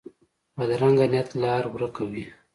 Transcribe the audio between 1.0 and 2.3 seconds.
نیت لار ورکه وي